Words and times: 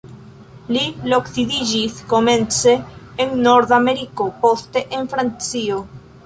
Li 0.75 0.85
loksidiĝis 1.11 1.99
komence 2.13 2.73
en 3.27 3.37
Nord-Ameriko, 3.49 4.27
poste 4.47 4.85
en 4.99 5.13
Francio. 5.15 5.79